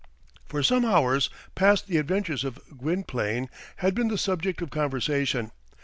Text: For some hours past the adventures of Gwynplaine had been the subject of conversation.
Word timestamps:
For 0.47 0.63
some 0.63 0.83
hours 0.83 1.29
past 1.53 1.85
the 1.85 1.97
adventures 1.97 2.43
of 2.43 2.57
Gwynplaine 2.75 3.49
had 3.75 3.93
been 3.93 4.07
the 4.07 4.17
subject 4.17 4.59
of 4.63 4.71
conversation. 4.71 5.51